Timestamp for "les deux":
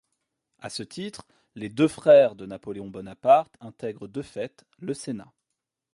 1.53-1.87